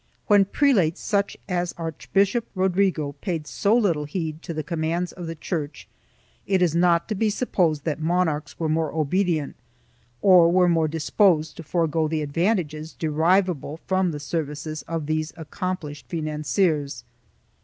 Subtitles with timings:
[0.25, 5.27] 1 When prelates such as Archbishop Rodrigo paid so little heed to the commands of
[5.27, 5.87] the Church,
[6.47, 9.55] it is not to be supposed that monarchs were more obedient
[10.23, 17.03] or were disposed to forego the advantages derivable from the services of these accomplished financiers.